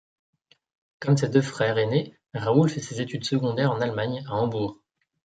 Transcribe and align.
Comme 0.99 1.15
ses 1.15 1.29
deux 1.29 1.43
frères 1.43 1.77
aînés, 1.77 2.17
Raoul 2.33 2.69
fait 2.71 2.81
ses 2.81 3.01
études 3.01 3.23
secondaires 3.23 3.69
en 3.71 3.81
Allemagne 3.81 4.23
à 4.27 4.31
Hambourg. 4.33 4.81